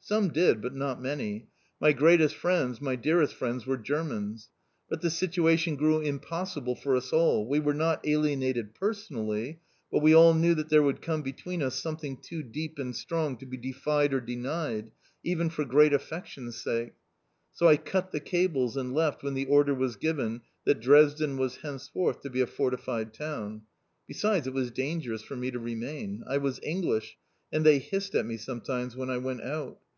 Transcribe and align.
Some 0.00 0.30
did, 0.30 0.62
but 0.62 0.74
not 0.74 1.02
many. 1.02 1.48
My 1.82 1.92
greatest 1.92 2.34
friends, 2.34 2.80
my 2.80 2.96
dearest 2.96 3.34
friends 3.34 3.66
were 3.66 3.76
Germans. 3.76 4.48
But 4.88 5.02
the 5.02 5.10
situation 5.10 5.76
grew 5.76 6.00
impossible 6.00 6.74
for 6.76 6.96
us 6.96 7.12
all. 7.12 7.46
We 7.46 7.60
were 7.60 7.74
not 7.74 8.06
alienated 8.08 8.74
personally, 8.74 9.60
but 9.92 10.00
we 10.00 10.14
all 10.14 10.32
knew 10.32 10.54
that 10.54 10.70
there 10.70 10.82
would 10.82 11.02
come 11.02 11.20
between 11.20 11.62
us 11.62 11.74
something 11.74 12.16
too 12.16 12.42
deep 12.42 12.78
and 12.78 12.96
strong 12.96 13.36
to 13.36 13.44
be 13.44 13.58
defied 13.58 14.14
or 14.14 14.22
denied, 14.22 14.92
even 15.24 15.50
for 15.50 15.66
great 15.66 15.92
affection's 15.92 16.56
sake. 16.56 16.94
So 17.52 17.68
I 17.68 17.76
cut 17.76 18.10
the 18.10 18.20
cables 18.20 18.78
and 18.78 18.94
left 18.94 19.22
when 19.22 19.34
the 19.34 19.44
order 19.44 19.74
was 19.74 19.96
given 19.96 20.40
that 20.64 20.80
Dresden 20.80 21.36
was 21.36 21.56
henceforth 21.56 22.22
to 22.22 22.30
be 22.30 22.40
a 22.40 22.46
fortified 22.46 23.12
town. 23.12 23.60
Besides, 24.06 24.46
it 24.46 24.54
was 24.54 24.70
dangerous 24.70 25.20
for 25.22 25.36
me 25.36 25.50
to 25.50 25.58
remain. 25.58 26.24
I 26.26 26.38
was 26.38 26.60
English, 26.62 27.18
and 27.52 27.62
they 27.62 27.78
hissed 27.78 28.14
at 28.14 28.24
me 28.24 28.38
sometimes 28.38 28.96
when 28.96 29.10
I 29.10 29.18
went 29.18 29.42
out. 29.42 29.78